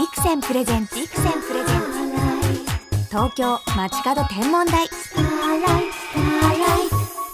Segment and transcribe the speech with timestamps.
[0.00, 3.08] ビクセンプレゼンツビクセンプレゼンツ。
[3.10, 4.88] 東京街角天文台。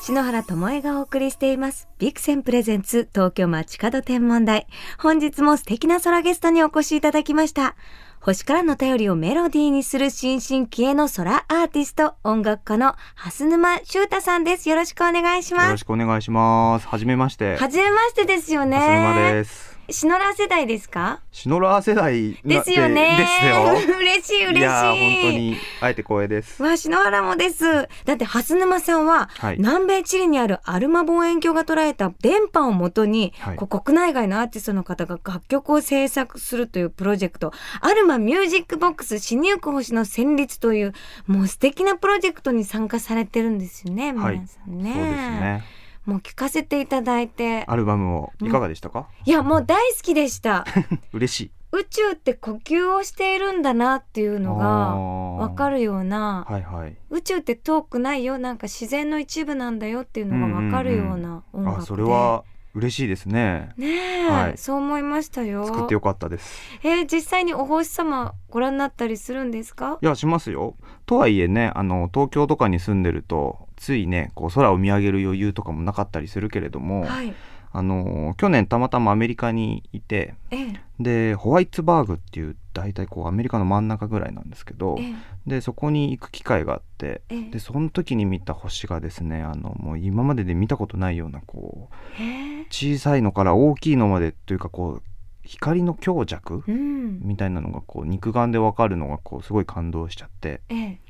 [0.03, 1.87] 篠原智恵がお送りしています。
[2.01, 4.67] ビクセンプレゼンツ東京街角天文台。
[4.99, 7.77] 本日も素敵な空ゲストにお越しいただきました。
[8.19, 14.69] 星からの頼りをメロディーにする新進気鋭の空アーティスト音楽家の蓮沼修太さんです。
[14.69, 15.65] よろしくお願いします。
[15.67, 16.89] よろしくお願いします。
[16.89, 17.59] はじめまして。
[17.59, 18.77] はじめましてですよね。
[18.77, 19.76] 蓮沼です。
[19.89, 21.21] シノラ世代ですか？
[21.31, 23.17] シノラー世代なですよね。
[23.19, 23.97] ですよ。
[23.99, 24.65] 嬉しい嬉しい。
[24.65, 26.61] 本当に会えて光栄です。
[26.63, 27.65] わあ篠原もです。
[28.05, 29.57] だって蓮沼さんは、はい。
[29.59, 33.57] 南米チリにあるアルマ望遠鏡が捉えた電波をもとに、はい。
[33.57, 37.53] 国内外のアーティストの方が楽曲を制作するというプロジェクト。
[37.81, 40.95] アルマミュージックボックス死にゆく星の旋律という
[41.29, 44.43] もう素敵なプロジェクトに参加されてるんですよね皆はい。
[44.47, 45.65] さんね,、そうですね。
[46.07, 49.09] もう聞かせていただいてアルバムをいかがでしたか？
[49.25, 50.65] いやもう大好きでした
[51.13, 51.51] 嬉しい。
[51.73, 54.67] 宇宙って呼吸をしているんだなっていうのが
[54.97, 55.77] わかる。
[55.79, 56.97] るようなはいはい。
[57.11, 58.39] 宇宙って遠くないよ？
[58.39, 63.73] なんか自然の一部なんだよっていうのがわかるような音楽で、あそれは嬉しいですね。
[63.77, 63.89] ね
[64.27, 66.63] え、はいそう思いましたよ作ってよかったです。
[66.83, 69.99] えー実際にお星様ご覧になったりするんですか？
[70.01, 70.77] いやしますよ。
[71.05, 77.35] とはいえねあの東京とかに住んでるとついねこう空を見上げる余裕とかもなかったりするけれども、はい。
[77.73, 80.81] あの去年たまたまアメリカにいてええ。
[80.99, 85.13] でホワイツバーグっていう大体こうアメリカの真ん中ぐらいなんですけどえ
[85.47, 87.51] でそこに行く機会があってええ。
[87.51, 92.67] でその時に見た星がですねあのもう今までで見たことないようなこうええ。
[92.71, 95.03] 小さいのから大きいのまでというかこう
[95.47, 97.21] 光の強弱うん。
[97.23, 101.01] みたいなのがこう肉眼でわかるのがこうすごい感動しちゃってええ。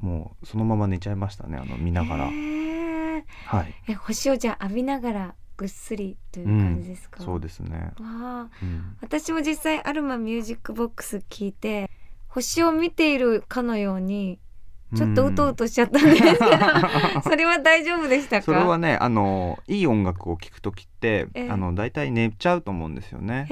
[0.00, 8.48] もうそのまま寝ちゃいましたねあの見ながら、ええはい、え星をじゃあ浴びながらぐっすりという感じですか、そうですね、わあ。
[8.62, 11.90] うん、私も実際アルマミュージックボックス聞いて
[12.28, 14.38] 星を見ているかのように
[14.94, 16.36] ちょっとうとうとしちゃったんですけど、
[17.24, 18.42] それは大丈夫でしたか？
[18.42, 21.50] それはねあのいい音楽を聴く時って、ええ。
[21.50, 23.46] あの大体寝ちゃうと思うんですよね、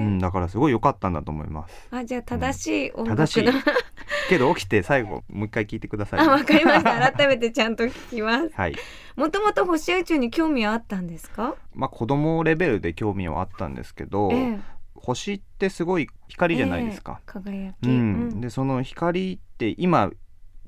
[0.00, 1.88] うん、だからすごい良かったんだと思います。
[1.90, 3.48] あじゃあ正しい音楽の、正しい。
[4.28, 7.12] けど起きて最後もう一回聞いてくださいあわかりました。
[7.12, 8.50] 改めてちゃんと聞きます。
[8.54, 8.76] はい。
[9.16, 11.54] もともと星や宇宙に興味はあったんですか？
[11.74, 14.58] まあ子供レベルで興味はあったんですけど、ええ。
[14.94, 17.20] 星ってすごい光じゃないですか。
[17.20, 20.10] ええ、輝き、うん、でその光って今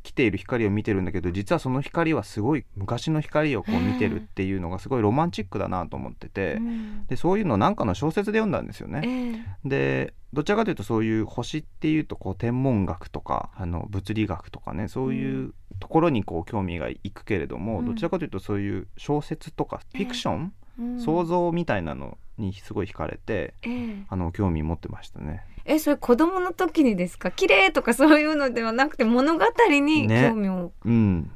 [0.03, 7.07] 来ている光を見てるんだけど実はその光はすごい昔の光をこう見てるっていうのがすごいロマンチックだなと思ってて、うん。
[7.07, 9.57] でそういうのなんかの小説で読んだんですよえね。
[9.65, 17.87] えでどちらかというとそういう星っていうとこう天文学とかあの物理学とかねそういうところにこう興味がいくけれども、うん。
[17.87, 21.01] どちらかというとそういう小説とかフィクション、うん。
[21.01, 24.07] 想像みたいなのにすごい惹かれてええ。
[24.09, 25.45] あの興味持ってましたね。
[25.65, 27.31] えそれ子供の時にですか？
[27.31, 29.45] 綺麗とかそういうのではなくて物語
[29.81, 30.29] にね。
[30.31, 31.31] 興味を、うん、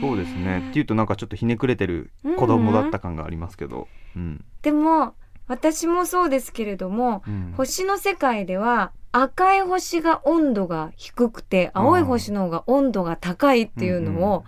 [0.00, 0.68] そうですね。
[0.70, 3.88] っていうとなんかちょっとひねくれてる子供だった感がありますけど。
[4.16, 4.44] うん。
[4.62, 5.14] でも
[5.46, 7.54] 私もそうですけれどもうん。
[7.56, 14.44] 星の世界では赤い星が温度が低くて青い星の方が温度が高いっていうのを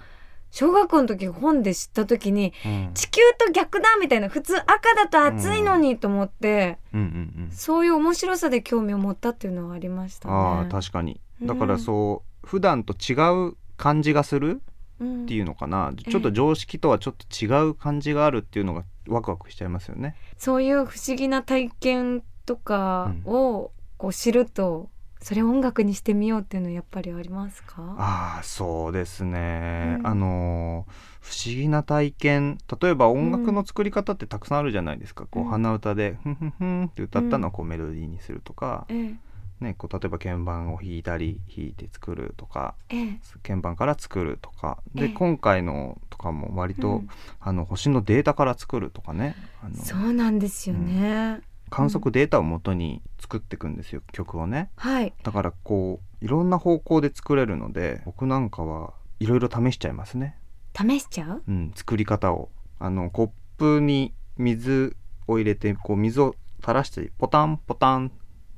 [0.51, 7.51] 小学校の時本で知った時にうん地球と逆だみたいな普通赤だと暑いのにと思って、うんうんうん。
[7.53, 10.35] そういう面白さで興味を持ったっていうのはありましたね。
[10.35, 11.21] ああ確かに。
[11.43, 13.15] だかうんらそう普段と違
[13.49, 14.61] う感じがする
[15.01, 15.93] うんっていうのかな。
[15.97, 20.15] えちょっと常識とはちょっと違う感じがあるっていうのがワクワクしちゃいますよね。
[20.37, 24.91] そういう不思議な体験とかをこう知ると、
[25.23, 27.75] それを音楽にしてみようっていうのはやっぱりありますか？
[27.99, 29.97] ああそうですね。
[30.01, 30.07] うん。
[30.07, 32.59] あのー不思議な体験。
[32.81, 39.15] 例えば音楽の作り方ってたくさんあるじゃないですか、こううん鼻歌で「ふんふんふん」って歌ったのをこうメロディーにするとか、え
[39.61, 42.75] ね、こう例えば鍵盤を弾いたり弾いて作るとか
[43.43, 44.79] 鍵盤から作るとか。
[44.97, 45.09] ええ。
[45.09, 47.09] で今回のとかも割と、うん。
[47.39, 49.37] あの星のデータから作るとかね。
[49.75, 51.41] そうなんですよね。
[51.71, 54.71] 観測データを元に作っていくんですよ曲をね。
[54.77, 55.15] はい。
[55.23, 60.37] だからこういろんな方向で作れるので僕なんかはいろいろ試しちゃいますね、
[60.77, 61.43] 試しちゃう？
[61.47, 62.51] うん、作り方を。
[62.79, 64.97] あのコップに水
[65.27, 68.11] を入れてこう水を垂らしてポタンポタン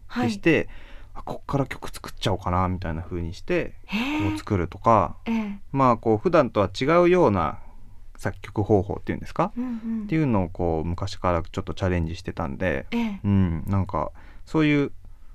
[0.07, 0.27] はい。
[0.27, 0.69] ってして、
[1.15, 3.97] あこっから曲作っちゃおうかなみたいな風にしてこ
[4.35, 5.17] う作るとか。
[5.27, 5.59] ええ。
[5.73, 7.59] まあこう普段とは違うような
[8.23, 10.03] 作曲方法っていうんですか、うんうん。
[10.05, 13.21] っていうのをこう昔からちょっとチャレンジしてたんで、ええ。
[13.25, 14.13] うん、なんか
[14.47, 14.93] そういう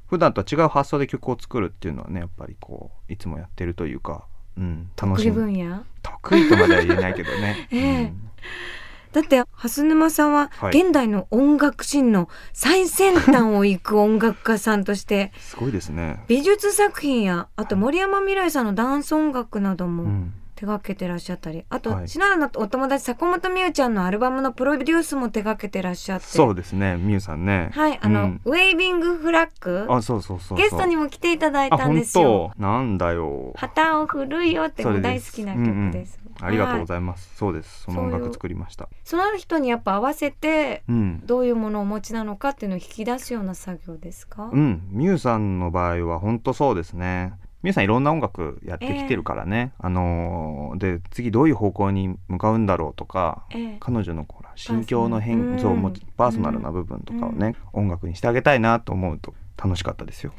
[0.08, 4.26] 普段とは違う発想で曲を作るっていうのはねやっぱりこういつもやってるというか、
[4.58, 5.84] うん、楽しみ分野？
[6.02, 7.68] 得意とまでは言えないけどね。
[7.72, 8.04] ええ。
[8.04, 8.30] うん。
[9.14, 10.80] だって蓮沼さんははい。
[10.80, 16.24] 現代の音楽シーンの最先端を行く音楽家さんとして すごいですね。
[16.28, 27.70] 美術作品やあと森山未來さんのダンス音楽などもうん、手掛けてらっしゃったりあと、はい篠原のお友達坂本美優ちゃんのアルバムのプロデュースも手掛けてらっしゃってそうですね、みゆさんね。
[27.74, 29.86] はいあの、うんウェイビングフラッグ？
[29.90, 30.58] あ、そうそうそう。
[30.58, 32.52] ゲストにも来ていただいあ、たん本ですよ。
[32.58, 32.62] 当？
[32.62, 33.54] なんだよ。
[33.56, 36.20] 旗を振るよってもう大好きな曲です。
[36.40, 37.36] ありがとうごいざいます。
[37.36, 37.84] そうです。
[37.84, 38.90] その音楽作りました。
[39.04, 41.22] その人にやっぱ合わせてうん。
[41.26, 44.50] どういうものをお持ちなのかっていうのを引き出すような作業ですか？
[44.52, 47.34] うん、みゆさんの場合は本当そうですね。
[47.64, 49.72] みゆさんいろんな音楽やってきてるからね。
[49.80, 60.34] あのーで次どういう方向に向かうんだろうとか、ええ彼女のほら心境の変そうもパーソナルな部分とかをね、音楽にしてあげたいなと思うと楽しかったですよ。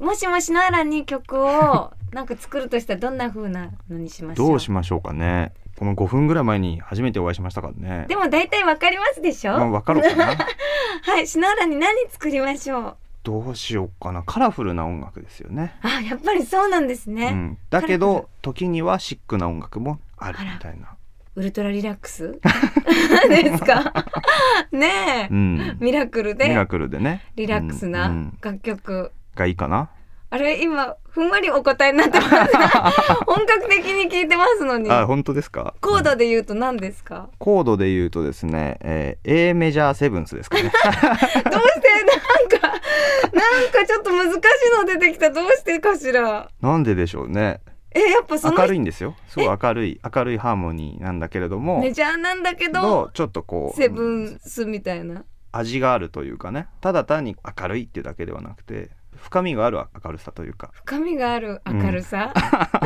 [0.00, 4.48] うんもしも篠原に曲を なんか作るとしたらどんな風なのにしましょう？
[4.48, 5.52] どうしましょうかね。
[5.78, 8.04] この5分ぐらい前に初めてお会いしましたからね。
[8.08, 9.52] でも大体わかりますでしょ？
[9.58, 10.26] まあ、わかるかな。
[11.02, 12.96] はい、篠原に何作りましょう？
[13.22, 14.22] どうしようかな。
[14.22, 15.74] カラフルな音楽ですよね。
[15.82, 17.26] あ、やっぱりそうなんですね。
[17.32, 20.88] うん、だけど時にはシックな音楽もあるみたいな。
[21.34, 22.38] ウルトラリラックス？
[23.30, 23.92] ですか？
[24.72, 25.76] ねえ、うん。
[25.80, 27.22] ミラクルでミラクルでね。
[27.36, 29.12] リラックスうんうなん楽曲。
[29.34, 29.88] がいいかな。
[30.28, 32.90] あれ今ふんわりお答えになってますが
[33.26, 35.74] 本格的に聞いてますのにあ、本当ですか？
[35.82, 40.72] コーうんドで言うと何ですか、コードで言うとですね、えー A メジャーセブンスですかね。
[40.72, 41.81] どうし
[43.86, 44.38] ちょっと難しい
[44.78, 45.30] の出てきた。
[45.30, 46.50] どうしてかしら。
[46.60, 47.60] なんででしょうね。
[47.94, 49.14] えやっぱその明るいんですよ。
[49.28, 55.24] すごい明るい明るいハーモニーなんだけれども、メジャーなんだけどどちょっとこうセブンスみたいな。
[55.52, 58.90] 味があるというかね、ただ単に明るいっていうだけではなくて、
[59.22, 60.70] 深みがある明るさというか。
[60.84, 62.34] 深みがある明るさ、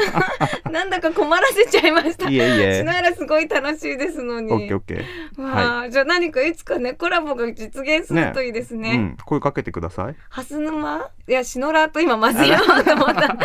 [0.70, 2.28] なんだか困らせちゃいました。
[2.28, 2.78] いえいえ。
[2.80, 2.92] 篠。
[2.92, 4.52] 原すごい楽しいですのに。
[4.52, 5.42] オッケーオッケー。
[5.42, 8.90] わあ、じゃあ何かいつかねコラボが実現するといいですね。
[8.90, 10.16] うん、声かけてください。
[10.30, 11.08] 蓮沼？
[11.28, 13.36] いやシノラーと今混ぜようと思った。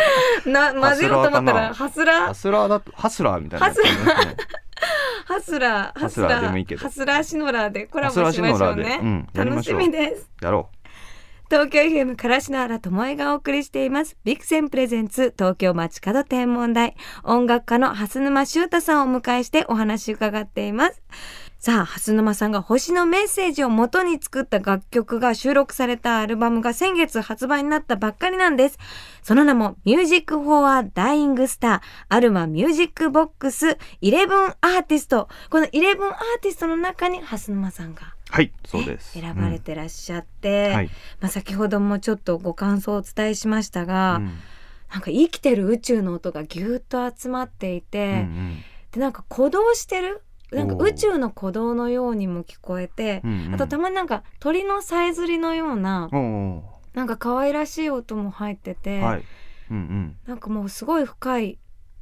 [0.48, 2.34] な 混ぜようと思ったらハスラハー？
[2.34, 3.74] スラーだとハスラーみたいなね。
[5.26, 5.98] ハスラー。
[5.98, 7.22] ハスラーハスラー。
[7.22, 8.82] シノラーでコラボしましょうシノラーで。
[8.82, 10.30] うねん楽しみです。
[10.42, 10.68] やろ
[11.52, 14.16] 東京 FM から篠原智恵がお送りしています。
[14.24, 16.96] ビクセンプレゼンツ東京街角天文台。
[17.24, 21.02] 音楽家の蓮沼修太さんをお迎えしてお話伺っています。
[21.58, 28.78] さあ蓮沼さんが星のメッセージを元に作った楽曲が収録されたアルバムが先月発売になったばっかりなんです。
[29.22, 35.28] その名も Music for a Dying Star アルマミュージックボックス11アーティスト。
[35.50, 38.14] この11アーティストの中に蓮沼さんが。
[38.32, 39.20] はい、そうです。
[39.20, 40.90] 選ばれてらっしゃって、うんはい。
[41.20, 44.38] まあ、先ほどもちょっとご感想をお伝えしましたが、うん
[44.90, 48.58] なんか生きてる宇宙の音がぎゅっと集まっていて、うんうん
[48.90, 56.10] でなんか鼓動してるなんか宇宙の鼓動のようにも聞こえて、うんうんあとたまになんか鳥のさえずりのような
[56.92, 59.24] なんか可愛らしい音も入ってて、はい。
[59.70, 60.16] うんうん。
[60.26, 61.58] なんかもうすごい深い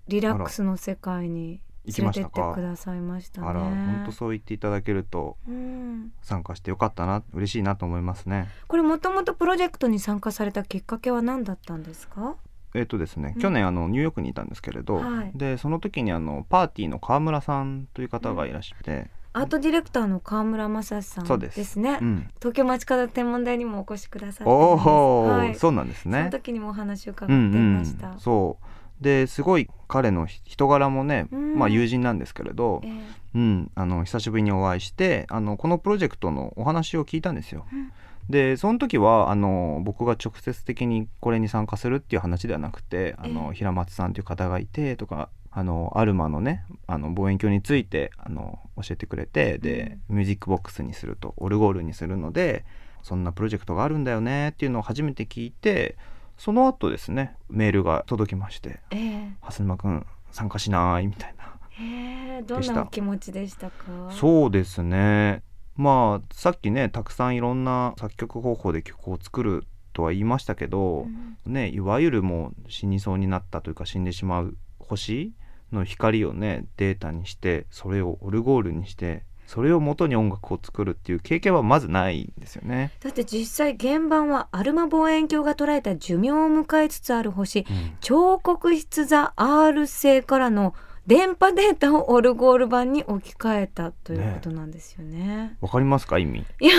[0.09, 2.53] リラックスの世界に行きましたか？
[2.55, 3.49] くださいましたね。
[3.49, 8.49] あら、本当そう言っていただけるとうん、参加してよかったな、嬉しいなと思いますね。
[8.69, 12.37] これもともとプロジェクトに参加されたきっかけは何だったんですか？
[12.75, 13.43] えっ、とですね、うん。
[13.43, 15.33] 去年あのニューヨークにいたんですけれど、はい。
[15.35, 21.79] でその時にあのパーティーの川村さんという方がいらっしゃって、アートディレクターの川村正史さんそうです。
[21.79, 21.99] ね。
[22.01, 26.25] うん、東京街角天文台にもお越しくださっておお、はい、そそうなんですね。
[26.25, 26.31] の。
[26.31, 27.79] 時にもお話を伺っていうんうん。
[27.79, 28.19] ました。
[28.19, 28.67] そう
[29.01, 31.59] ですごい彼の人柄もね、うん。
[31.59, 32.91] まあ友人なんですけれどえ、え。
[33.35, 37.67] うん、あの久しぶりにお会いしてあのこのプロジェクトのお話を聞いたんですよ。
[37.73, 37.93] うん。
[38.29, 43.55] でその時はあの僕が直接的にこれに参加するっていう話ではなくてあの、ええ。
[43.57, 52.65] 平松さんという方がいてとかあのアルマのねあの望遠鏡についてあの教えてくれてで、ミュージックボックスにするとオルゴールにするので
[53.03, 55.97] そんなプロジェクトがあるんだよねっていうのを初めて聞いて
[56.41, 61.45] その後ですねメールが届きましてええ「蓮沼君参加しない」みたいな。
[61.79, 64.11] ええどんでしたなお気持ちでしたか？
[64.11, 65.43] そうですね
[65.77, 75.35] まあさっきねたくさんいろんな作曲方法で曲を作るとは言いましたけど、うんねいわゆるもう死にそうになったというか死んでしまう星
[75.73, 82.93] の光をねデータにしてそれをオルゴールにしてそれを元に音楽を作るっていう経験はまずないんですよね。
[83.01, 87.97] だって実際原版はアルマ望遠鏡が捉えた寿命を迎えつつある星うん。
[88.01, 90.73] 彫刻筆座 R 星からの
[91.09, 95.57] 電波データをオルゴール版に置き換えたということなんですよね。
[95.61, 96.73] わかりますか意味いや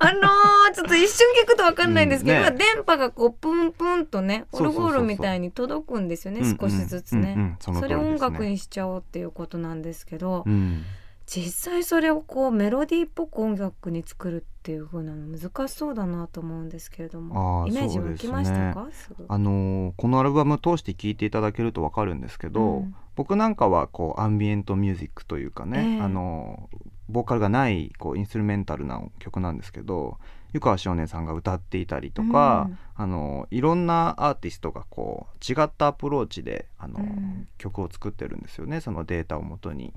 [0.00, 10.82] あのー、ちょっと一瞬聞くとわかんないんですけど、うんね今電波がこうプンプンとねオルゴールみたいに届くんですよね少しずつね、それを音楽にしちゃおうっていうことなんですけど、うん
[11.26, 18.88] 実際それをこうメロディーっぽく音楽に作るっていう風なの難しそうだなと思うんですけれどもイメージ湧きましたか？
[18.92, 22.94] すぐあのーこのアルバム通して聴いていただけるとわかるんですけど、うん。
[23.16, 26.00] 僕なんかはこうアンビエントミュージックというかね、ええ。
[26.02, 26.76] あのー
[27.08, 30.16] ボーカルがないこうインストゥルメンタルな曲なんですけど
[30.54, 32.78] 湯川少年さんが歌っていたりとか、うん。
[32.96, 37.48] あのーいろんなアーティストがこう違ったアプローチであのー、うん。
[37.58, 39.92] 曲を作ってるんですよねそのデータをもとに。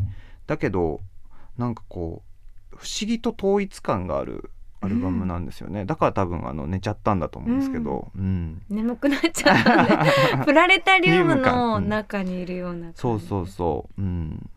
[0.46, 1.02] だけど
[1.58, 2.24] なんかこ
[2.72, 8.62] う不思議と統一感があるアルバムなんですよね、だから多分あの寝ちゃったんだと思うんですけど、うん。
[8.70, 10.46] 眠くなっちゃったんで。
[10.46, 11.90] プラネタリウムのうん。
[11.90, 13.02] 中にいるような感じ。
[13.02, 14.50] そうそうそう、うん、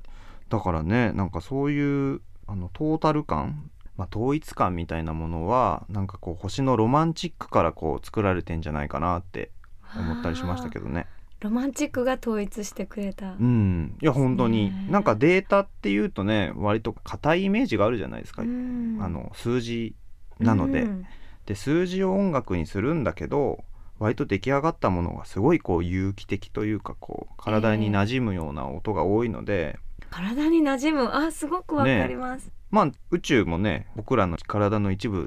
[0.50, 9.50] だからねなんかそういうあのトータル感、まあ、統一感みたいなものはなんかこう星のロマンチックからこう作られてんじゃないかなって
[9.97, 11.07] 思ったりしましたけどね。
[11.40, 14.70] ロマンチックが統一してくれた、うん、いや本当に。
[14.70, 18.99] ねなんかデータっていうとね割と硬いイメージがあるじゃないですか、うん。
[19.00, 19.94] あの数字
[20.38, 21.06] なので、うん。
[21.47, 23.64] で数字を音楽にするんだけど
[23.99, 29.78] 割と出来上がったものがすごいこう有機的というかこう体に馴染むような音が多いので、
[30.11, 31.11] 体に馴染む？
[31.12, 35.26] あすごくわかります、まあ宇宙もね僕らの体の一部っ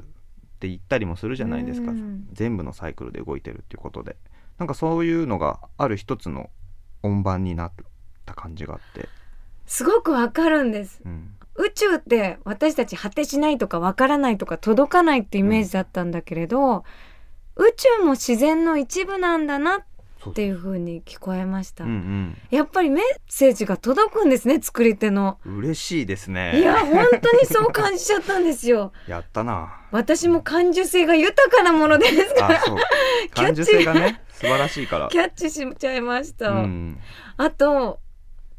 [0.58, 2.26] て言ったりもするじゃないですか、うん。
[2.32, 4.16] 全部のサイクルで動いてるっていうことで
[4.58, 6.50] なんかそういうのがある一つの
[7.02, 7.72] 音盤になっ
[8.24, 9.08] た感じがあって、
[9.66, 11.00] すごくわかるんです。
[11.04, 16.84] うん、宇宙って私たち果てしないとかわからないとか届かないってイメージだったんだけれど、
[17.56, 19.93] 宇宙も自然の一部なんだなって
[20.32, 25.38] いう風に聞こえました、うんやっぱりメッセージが届くんですね作り手の。
[25.44, 26.58] うん嬉しいですね。
[26.60, 28.92] いや本当にそう感じちゃったんですよ。
[29.08, 29.80] やったな。
[29.90, 32.62] 私も感受性が豊かなものですから。
[33.34, 35.08] 感受性がね素晴らしいから。
[35.08, 36.98] キャッチしちゃいました、うん。
[37.36, 38.00] あと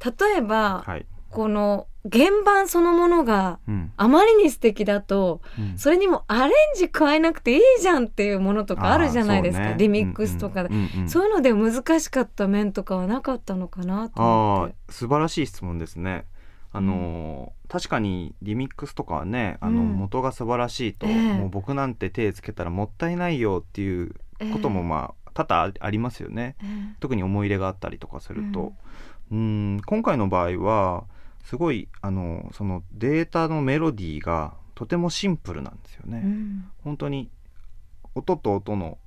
[0.03, 3.91] 例えば、はい、この原版そのものがうん。
[3.97, 5.77] あまりに素敵だとうん。
[5.77, 9.75] それにもアレンジ加えなくていいじゃんっていうものとかあるじゃないですか、ね。
[9.77, 14.75] リミックスとかで、うんうんうんそういうので難しかった面とかはなかったのかなと思あって。
[14.89, 16.25] あ素晴らしい質問ですね。
[16.71, 19.93] あのー確かにリミックスとかはねあのうん。
[19.93, 21.33] 元が素晴らしいと、ええ。
[21.33, 24.13] もう僕なんて手つけたらもったいないよっていう
[24.53, 26.55] こともまあ多々ありますよね。
[26.61, 26.95] ええ。
[26.99, 28.73] 特に思い入れがあったりとかすると、
[29.31, 31.05] うん、今回の場合は
[31.45, 36.21] すごいあのそのデータのメロディーがとてもシンプルなんですよね。
[36.23, 36.65] うん。
[36.83, 37.29] 本当に
[38.15, 38.97] 音と音の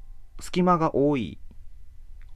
[0.40, 1.38] 隙間が多い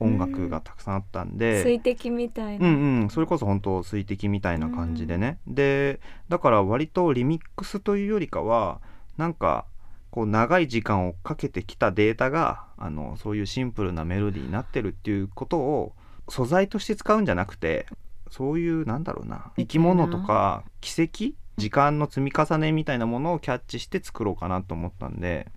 [0.00, 8.80] 音楽がたくさんあったんで、水滴みたいな、うんうん、それこそ本当水滴みたいな感じでね、でだから割とリミックスというよりかは
[9.16, 9.66] なんか
[10.10, 15.94] こう長い時間をかけてきたデータがあのそういうシンプルなメロディーになってるっていうことを
[16.28, 17.86] 素材として使うんじゃなくて
[18.32, 21.34] そういうなんだろうな生き物とか奇跡？
[21.58, 25.48] 時間の積み重ねみたいなものをキャッチして作ろうかなと思ったんで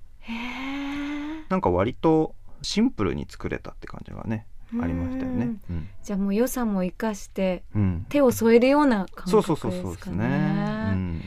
[1.48, 4.46] なんか割とシンプルに作れたって感じがね
[4.82, 5.52] ありましたよね。
[5.70, 5.88] うん。
[6.04, 8.06] じゃあもう良さも生かしてうん。
[8.10, 11.22] 手を添えるような感そう覚そうそうそうですかね。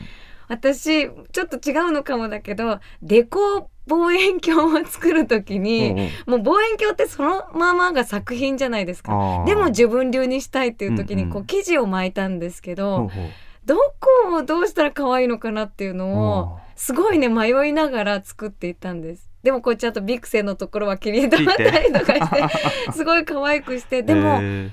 [0.47, 9.43] 私ちょっと違うのかもだけどデコ望遠鏡を作るときに、もう望遠鏡ってそのままが作品じゃないですか。
[9.45, 11.33] でも自分流にしたいっていう時にうんうん。
[11.33, 13.25] こう生地を巻いたんですけど、ほうほう。
[13.65, 19.29] どこをどうしたら可愛いのかなっていうのをあすごいね迷いながら作っていったんです。
[19.43, 24.69] でもこうちゃんとビクセンのところは切り止まったりとかして すごい可愛くしてでも、へ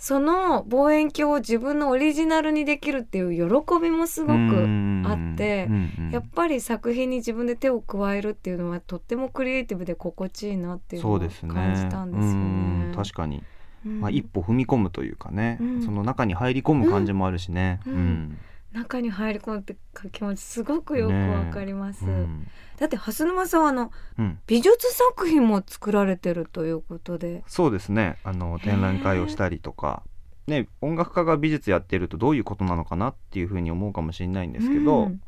[0.00, 5.68] その望遠鏡を自分のオリジナルにできるっていう喜びもすーごくうんあって
[6.10, 11.28] やっぱり作品に自分で手を加えるっていうのはとってもクリエイティブで心地いいなっていうのを感
[11.74, 12.96] じたんですようんね。
[12.96, 13.44] 確かに、
[13.84, 14.00] うん。
[14.00, 15.82] まあ、一歩踏み込むというかね、うん。
[15.84, 17.80] その中に入り込む感じもあるしね。
[17.86, 17.92] うん。
[17.92, 18.38] うん
[18.72, 19.76] 中に入り込むって
[20.12, 22.04] 気持ちすごくよくわかります。
[22.04, 22.46] うん。
[22.78, 24.38] だって蓮沼さんはあのうん。
[24.46, 27.42] 美術作品も作られてるということで。
[27.46, 28.18] そうですね。
[28.24, 30.02] あの展覧会をしたりとか、
[30.46, 35.20] ね、音楽家が美術やってるとどういうことなのかなっていうふうに思うかもしれないんですけど、うん。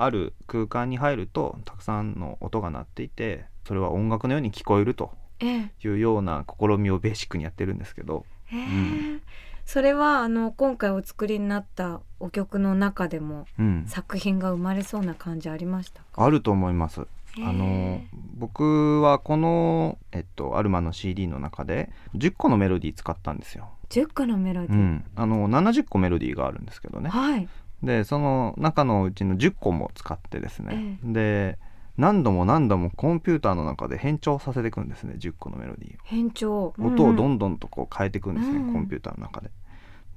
[0.00, 5.72] ある空間に入るとたくさんの音が鳴っていてそれは音楽のように聞こえるとええ。
[5.84, 8.24] いうような試みをベーシックにやってるんですけど。
[8.46, 8.60] へえ。
[8.60, 9.22] ん
[9.68, 16.24] それはあの今回お作りになったお曲の中でもうん、作品が生まれそうな感じありましたか？
[16.24, 17.02] あると思います。
[17.36, 18.00] あの
[18.38, 23.68] 僕はこの、えっと、アルマの CD の中で10個のメロディー使ったんですよ。
[23.90, 27.10] 10個のメロディー、うん、あの70個メロディーがあるんですけどね。
[27.10, 27.46] はい。
[27.82, 31.58] でその中のうちの10個も使ってですね、で
[31.98, 35.98] 何度も何度もコンピューターの中で変調させていくんですね10個のメロディーを。
[36.04, 36.72] 変調。
[36.78, 38.72] 音をどんんどんとこう変えていくんですね、うん。
[38.72, 39.50] コンピューターの中で。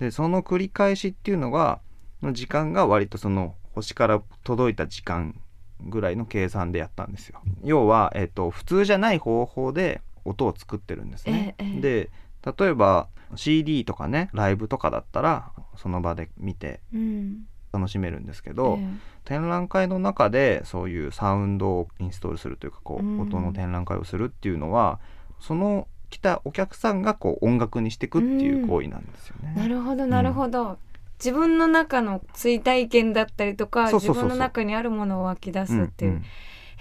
[0.02, 1.80] でその繰り返しっていうのが
[2.24, 5.40] の時間が割とその星から届いた時間
[5.80, 7.42] ぐらいの計算でやったんですよ。
[7.64, 11.56] 要は、えっと普通じゃない方法で音を作ってるんですね。
[11.60, 12.10] ええええで
[12.58, 18.88] 例えば CD とかねライブとかだったらその場で見てうん楽しめるんですけど、え
[19.24, 25.00] 展覧会の中でそういうサウンドをインストールするというかこう、うん音の展覧会をするっていうのは
[25.40, 29.54] その来たお客さんがこう音楽にしていくっていう行為なんですよね。
[29.58, 30.78] えなるほどなるほど、
[31.18, 34.24] 自分の中の追体験だったりとかそうそうそうそう。
[34.26, 36.24] 自分の中にあるものを湧き出すっていう、うんうん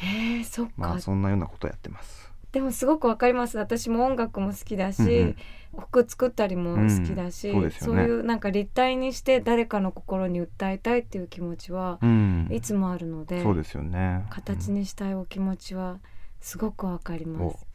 [0.03, 2.33] へえそっか、まあそんなようなことやってます。
[2.53, 3.59] でもすごくわかります。
[3.59, 5.37] 私も音楽も好きだし、うんうん。
[5.79, 8.03] 服作ったりも好きだし、うんそうですよね。
[8.05, 14.25] いうなんか立体にして誰かの心に訴えたいっていう気持ちはうん、いつもあるので、そうですよね。
[14.31, 15.99] 形にしたいお気持ちは
[16.41, 17.67] すごくわかりまおす。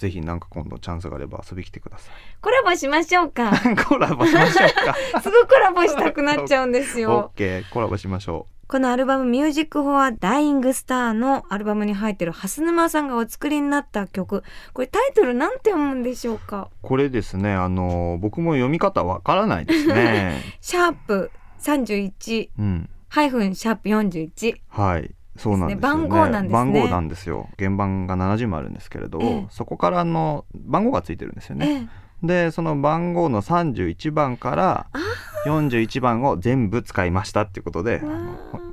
[0.00, 3.50] ぜひなんか今度チャンスがあれば遊び来てくださコラボしましょうか。
[3.50, 3.76] い。
[3.76, 5.20] コラボしましょうか。
[5.20, 7.32] すぐコラボしたくなっちゃうんですオッよ。
[7.36, 14.42] ケーコラボしましょこのアルバム「ミュージック・フォア・ダイイング・スター」のアルバムに入ってる蓮沼さんがお作りになった曲
[14.72, 16.70] これタイトルなんて読むんでしょうか？
[16.72, 16.76] う。
[16.80, 20.40] これですねあの僕も読み方わからないですね。
[20.62, 21.30] シャープ
[21.60, 22.88] 31うん。
[23.08, 25.14] ハイフンシャープ41はい。
[25.40, 26.08] そうなんですよね。
[26.08, 27.48] 番号なんですね番号なんですよ。
[27.58, 31.66] 原版が70もあるんですけれど、ええそこからの番号がついてるんですよね。
[31.66, 34.98] ええで、その番号の31番からあ
[35.46, 38.02] 41番を全部使いましたっていうことで、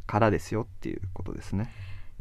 [0.05, 1.71] からですよっていうことですね。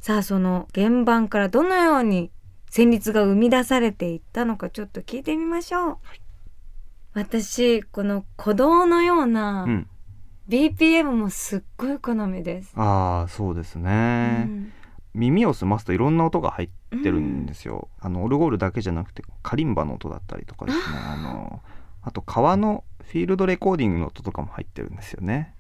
[0.00, 2.31] さあその原版からどのように
[2.71, 5.97] 旋律が生み出されていったのかちょっと聞いてみましょう、
[7.15, 9.88] 私この鼓動のようなうん。
[10.49, 14.45] BPM もすっごい好みです、ああ、そうですね。
[14.49, 14.73] うん。
[15.15, 16.69] 耳を澄ますといろんな音が入っ
[17.03, 17.88] てるんですよ。
[17.99, 20.85] あのオルゴールだけじゃなくてカリンバの音だったりとかですね。
[20.85, 21.62] あの
[22.03, 25.55] あと川のフィールドレコーディングの音とかも入ってるんですよね。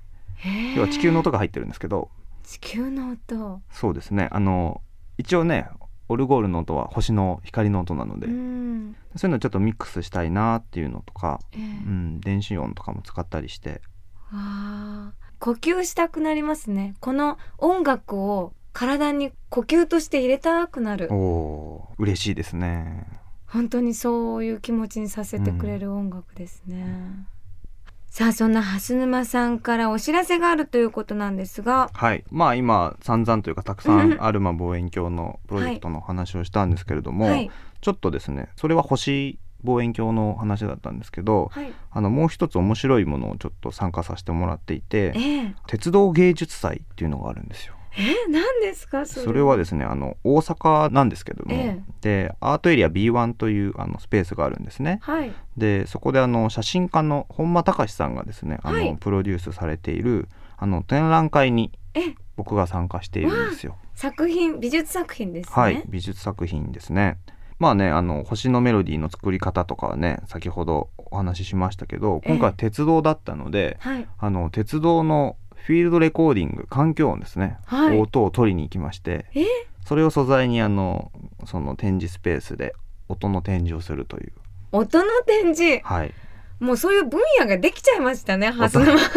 [0.76, 2.10] 要は地球の音が入ってるんですけど、
[2.44, 3.62] 地球の音。
[3.70, 4.28] そうですね。
[4.30, 4.82] あの
[5.16, 5.68] 一応ね、
[6.08, 8.96] オルゴールの音は星の光の音なので、うん。
[9.16, 11.60] そういうのをちょっとミックスしたいなっていうのとか、ええ。
[11.60, 13.78] うん、電子音とかも使ったりして、わ
[14.32, 16.94] あ呼吸したくなりますね。
[17.00, 21.08] この音楽を体に呼吸として入れたくなる。
[21.12, 23.06] お嬉しいですね。
[23.46, 27.26] 本当にそういう気持ちにさせてくれる音楽ですね、
[28.10, 31.88] さあそんな蓮沼さんからお知らせがあるということなんですが。
[31.92, 37.50] はい、まあ今散々というかたくさんアルマ望遠鏡のプロジェクトの話をしたんですけれども、はい。
[37.80, 47.74] ちょっとですねそれは星望遠鏡の話だったんですけどはいあのもう一つ面白いものをちょっと参加させてもらっていてええ鉄道芸術祭っていうのがあるんですよ。
[47.98, 54.98] え何ですかそれそれはですねあの大阪なんですけども、えでアートエリア B1 というあのスペースがあるんですね。
[55.02, 63.76] はいでそこであの写真家の本間隆さんがですねあの、はいプロデュースされているあの展覧会にえ僕が参加しているんですよ。
[63.94, 67.18] 作品美術作品ですねはい、美術作品ですね。
[67.58, 74.06] まあねあの星のメロディーの作り方とかはね先ほどお話ししましたけど今回は鉄道だったので、はい。
[74.18, 77.98] あの鉄道のフィールドレコーディング環境音ですね、はい。
[77.98, 79.44] 音を取りに行きましてえ？
[79.84, 81.10] それを素材にあの
[81.44, 82.74] その展示スペースで
[83.08, 84.32] 音の展示をするという。
[84.72, 85.80] 音の展示？
[85.84, 86.12] はい。
[86.58, 89.12] もうそういう分野ができちゃいましたね蓮沼さん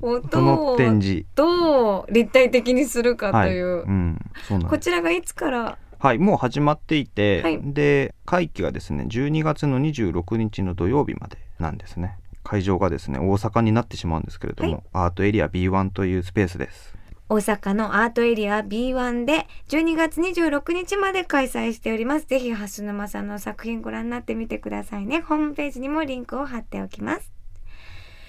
[0.00, 1.26] 音の展示。
[1.34, 4.70] どう立体的にするかとはい、いう、うん、そうなんです。
[4.70, 16.98] こちらがいつからはいもう始まっていて、はいで会期がですね12月の26日の土曜日までなんですね会場がですね大阪になってしまうんですけれども、アートエリア B1 というスペースです
[17.30, 22.26] 大阪のアートエリア B1 で12月26日まで開催しております。
[22.26, 25.20] ぜひ、蓮沼さんの作品ご覧になってみてくださいね。
[25.20, 27.37] ホームページにもリンクを貼っておきます。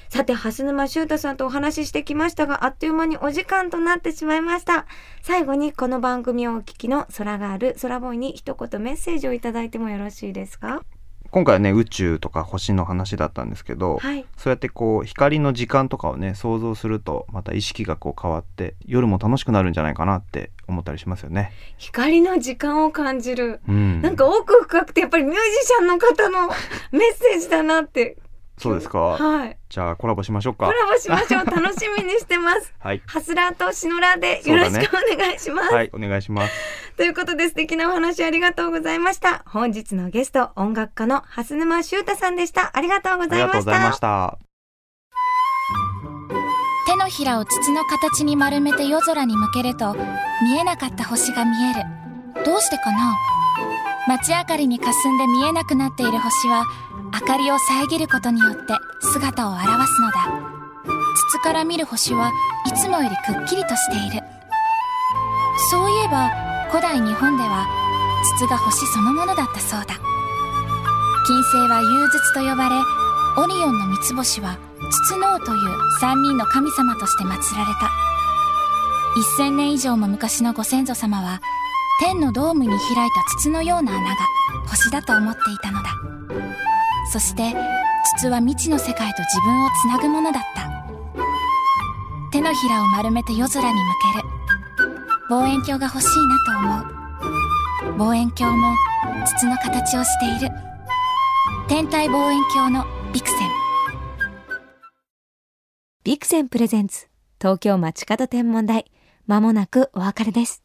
[0.09, 4.87] さて、蓮沼修太さんとお話ししてきましたが、あっという間にお時間となってしまいました。
[5.21, 10.81] 最後にこの番組をお聞きの空がある空ボーイに一言メッセージをいただいてもよろしいですか？
[11.29, 14.25] 今回はね宇宙とか星の話だったんですけど、はい。
[14.35, 21.51] そうやってこう光の時間とかをね想像するとまた意識がこう変わって夜も楽しくなるんじゃないかなって思ったりしますよね。
[21.77, 23.61] 光の時間を感じる。
[23.69, 26.47] うん、なんか奥深くてやっぱりミュージシャンの方の
[26.91, 28.17] メッセージだなって。
[28.59, 28.99] そうですか。
[28.99, 29.57] はい。
[29.69, 30.65] じゃあコラボしましょうか。
[30.65, 31.45] コラボしましょう。
[31.45, 32.73] 楽しみにしてます。
[32.79, 33.01] はい。
[33.05, 35.73] ハスラーとシノラーでよろしくお願いします。
[35.73, 36.53] はい、お願いします。
[36.97, 39.43] ということで素敵なお話ありがとうございました。
[39.45, 42.71] 本日のゲスト、音楽家の蓮沼修太さんでした。
[42.75, 43.99] ありがとうございましたとうございまし。
[43.99, 44.37] た。
[46.87, 49.95] 手のひらを筒の形に丸めて夜空に向けると
[50.41, 53.15] 見えなかった星が見えるどうしてかな？
[54.07, 56.65] 街明かりに霞んで見えなくなっている星は
[57.11, 60.59] 明かりを遮ることによって姿を現すのだ。
[61.29, 62.31] 筒から見る星は
[62.65, 64.25] いつもよりくっきりとしている。
[65.71, 66.29] そういえば
[66.69, 67.65] 古代日本では
[68.37, 69.95] 筒が星そのものだったそうだ。
[71.25, 72.75] 金星は融筒と呼ばれ
[73.37, 74.57] オリオンの三つ星は
[75.07, 77.89] 筒の王という三人の神様として祀られた。
[79.37, 81.41] 1000年以上も昔のご先祖様は
[81.99, 84.15] 天のドームに開いた筒のような穴が
[84.67, 85.98] 星だと思っていたのだ。
[87.11, 87.55] そして
[88.17, 90.69] 筒は未知の世界と自分をつなぐものだった。
[92.31, 94.29] 手のひらを丸めて夜空に向ける。
[95.29, 97.93] 望遠鏡が欲しいなと思う。
[97.97, 98.75] 望遠鏡も
[99.25, 100.55] 筒の形をしている。
[101.67, 103.37] 天体望遠鏡のビクセン。
[106.03, 107.07] ビクセンプレゼンツ
[107.39, 108.85] 東京街角天文台。
[109.25, 110.63] まもなくお別れです。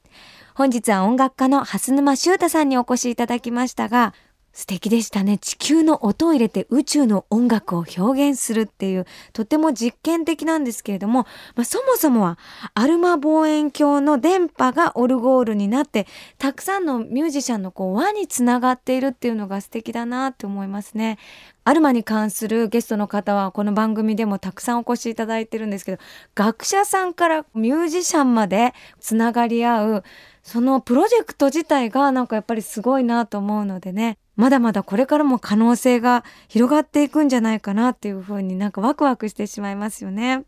[0.55, 4.15] 本日は音楽家の蓮沼修太さんにお越しいただきましたが
[4.55, 5.37] 素敵でしたね。
[5.37, 12.39] 地球の音を入れて宇宙の音楽を表現するっていう、とても実験的なんですけれども、まあ、そもそもは
[12.73, 16.07] アルマ望遠鏡の電波がオルゴールになって、
[16.39, 21.19] たくさんのミュージシャンのこう輪につながっているっていうのが素敵だなって思いますね。
[21.65, 26.03] アルマに関するゲストの方はこの番組でもたくさんお越しいただいてるんですけど、
[26.37, 30.05] 学者さんからミュージシャンまでつながり合う、
[30.45, 40.45] そのプロジェクト自体がなんかやっぱりすごいなと思うのでね、まだまだこれからも可能性が広がっていくんじゃないかなっていうふうになんかワクワクしてしまいますよね。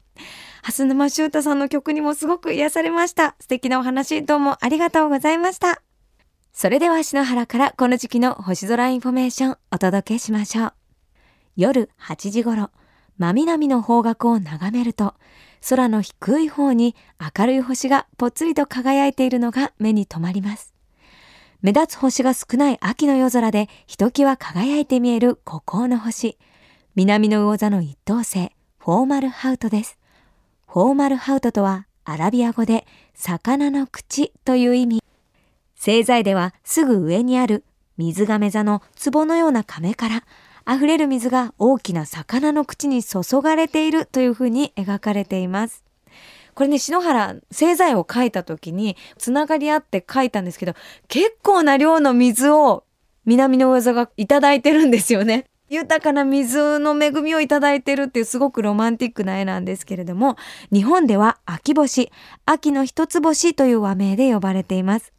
[0.63, 3.37] 蓮沼修太さんの曲にもすごく癒されました。
[3.41, 5.83] 素敵なお話どうもありがとうございました。
[6.53, 10.73] それでは篠原からこの時期の星空インフォメーションお届けしましょう。
[11.57, 12.71] 夜8時頃、
[13.19, 15.15] 真南の方角を眺めると、
[15.69, 16.97] 空の低い方に
[17.37, 20.76] 明るい星がぽつりと輝いているのが目に留まります。
[21.67, 26.39] 目立つ星が少ない秋の夜空でひときわ輝いて見える孤高の星。
[26.95, 29.99] 南の魚座の一等星、フォーマルハウトです。
[30.69, 35.03] フォーマルハウトとはアラビア語で魚の口という意味。
[35.77, 37.65] 星座ではすぐ上にある
[37.97, 40.23] 水亀座の壺のような亀から
[40.73, 45.86] 溢れる水が大きな魚の口に注がれているというふうに描かれています。
[46.57, 50.73] これね、篠原、製材を書いた時に、つながり合って書いたんですけど、
[51.07, 52.85] 結構な量の水を
[53.27, 55.45] 南の上座がいただいてるんですよね。
[55.69, 60.37] 豊かな水の恵みをいただいてるっていうすごくロマンティックな絵なんですけれども、
[60.73, 62.11] 日本では秋星、
[62.47, 65.16] 秋の一つ星という和名で呼ばれています。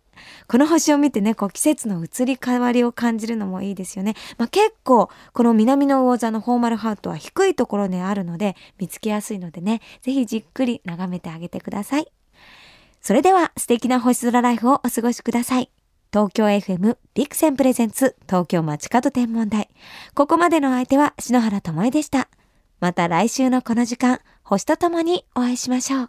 [0.47, 4.15] この星を見てね、こう季節の移り変わりを感じるのもいいですよね。
[4.37, 12.11] まあ、結構、この南の魚座のフォーマルハートは低いところにあるので、見つけやすいのでね、ぜひじっくり眺めてあげてください。
[13.01, 15.69] それでは素敵な星空ライフをお過ごしください。
[16.11, 19.69] 東京 FM ビクセンプレゼンツ東京街角天文台。
[20.13, 22.29] ここまでの相手は篠原智恵でした。
[22.79, 26.05] また来週のこの時間、星とともにお会いしましょう。